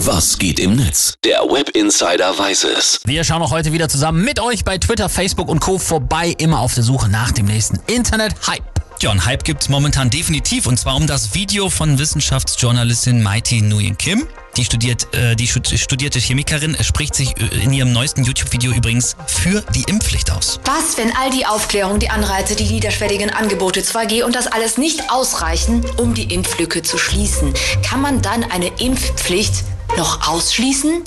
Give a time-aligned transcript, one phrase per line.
[0.00, 1.14] Was geht im Netz?
[1.24, 3.00] Der Web Insider weiß es.
[3.06, 5.78] Wir schauen auch heute wieder zusammen mit euch bei Twitter, Facebook und Co.
[5.78, 8.62] vorbei, immer auf der Suche nach dem nächsten Internet-Hype.
[9.00, 13.96] Ja, und Hype gibt's momentan definitiv und zwar um das Video von Wissenschaftsjournalistin Mighty Nguyen
[13.96, 14.26] Kim.
[14.58, 19.62] Die studiert, äh, die studierte Chemikerin spricht sich äh, in ihrem neuesten YouTube-Video übrigens für
[19.74, 20.60] die Impfpflicht aus.
[20.66, 25.10] Was, wenn all die Aufklärung, die Anreize, die niederschwelligen Angebote 2G und das alles nicht
[25.10, 27.54] ausreichen, um die Impflücke zu schließen?
[27.82, 29.64] Kann man dann eine Impfpflicht
[29.96, 31.04] noch ausschließen?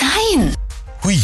[0.00, 0.54] Nein!
[1.04, 1.20] Hui,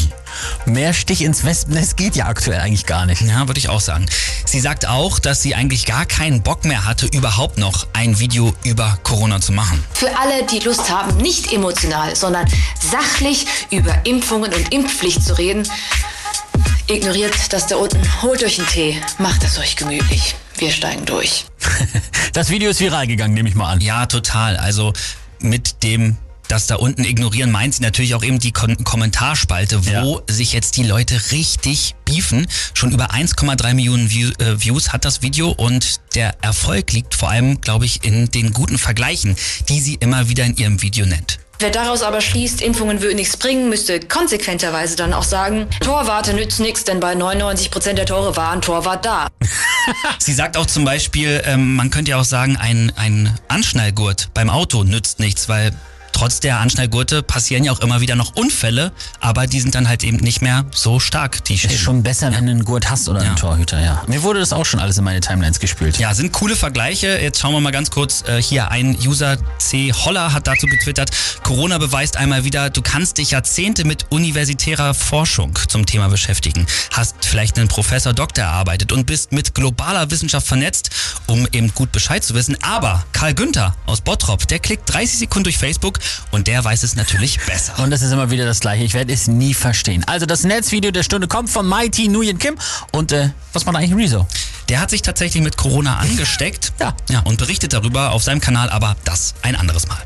[0.66, 3.22] mehr Stich ins Wespennest geht ja aktuell eigentlich gar nicht.
[3.22, 4.06] Ja, würde ich auch sagen.
[4.44, 8.52] Sie sagt auch, dass sie eigentlich gar keinen Bock mehr hatte, überhaupt noch ein Video
[8.64, 9.84] über Corona zu machen.
[9.92, 12.46] Für alle, die Lust haben, nicht emotional, sondern
[12.80, 15.68] sachlich über Impfungen und Impfpflicht zu reden,
[16.88, 20.34] ignoriert das da unten, holt euch einen Tee, macht es euch gemütlich.
[20.56, 21.44] Wir steigen durch.
[22.32, 23.80] das Video ist viral gegangen, nehme ich mal an.
[23.80, 24.56] Ja, total.
[24.56, 24.92] Also
[25.38, 26.16] mit dem
[26.48, 30.34] das da unten ignorieren, meint sie natürlich auch eben die Kon Kommentarspalte, wo ja.
[30.34, 32.46] sich jetzt die Leute richtig beefen.
[32.74, 37.30] Schon über 1,3 Millionen View äh, Views hat das Video und der Erfolg liegt vor
[37.30, 39.36] allem, glaube ich, in den guten Vergleichen,
[39.68, 41.38] die sie immer wieder in ihrem Video nennt.
[41.60, 46.60] Wer daraus aber schließt, Impfungen würden nichts bringen, müsste konsequenterweise dann auch sagen, Torwarte nützt
[46.60, 49.26] nichts, denn bei 99 Prozent der Tore war ein Torwart da.
[50.20, 54.50] Sie sagt auch zum Beispiel, ähm, man könnte ja auch sagen, ein, ein Anschnallgurt beim
[54.50, 55.72] Auto nützt nichts, weil
[56.18, 60.02] trotz der Anschnallgurte passieren ja auch immer wieder noch Unfälle, aber die sind dann halt
[60.02, 61.44] eben nicht mehr so stark.
[61.44, 64.02] Die ist schon besser, wenn du einen Gurt hast oder einen Torhüter, ja.
[64.08, 65.96] Mir wurde das auch schon alles in meine Timelines gespielt.
[65.98, 67.20] Ja, sind coole Vergleiche.
[67.22, 68.68] Jetzt schauen wir mal ganz kurz äh, hier.
[68.72, 69.92] Ein User C.
[69.92, 71.10] Holler hat dazu getwittert,
[71.44, 77.24] Corona beweist einmal wieder, du kannst dich Jahrzehnte mit universitärer Forschung zum Thema beschäftigen, hast
[77.24, 80.90] vielleicht einen Professor Doktor erarbeitet und bist mit globaler Wissenschaft vernetzt,
[81.26, 82.56] um eben gut Bescheid zu wissen.
[82.60, 86.00] Aber Karl Günther aus Bottrop, der klickt 30 Sekunden durch Facebook
[86.30, 87.78] und der weiß es natürlich besser.
[87.78, 88.84] Und das ist immer wieder das Gleiche.
[88.84, 90.04] Ich werde es nie verstehen.
[90.06, 92.56] Also das Netzvideo der Stunde kommt von Mighty Nguyen Kim.
[92.92, 94.26] Und äh, was macht eigentlich Rezo?
[94.68, 96.72] Der hat sich tatsächlich mit Corona angesteckt.
[96.78, 96.94] ja.
[97.08, 97.20] ja.
[97.20, 99.98] Und berichtet darüber auf seinem Kanal, aber das ein anderes Mal.